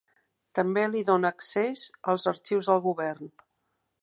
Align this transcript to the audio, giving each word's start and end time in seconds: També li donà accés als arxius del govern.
També 0.59 0.85
li 0.93 1.03
donà 1.11 1.31
accés 1.37 1.85
als 2.15 2.27
arxius 2.35 2.71
del 2.73 2.85
govern. 2.91 3.35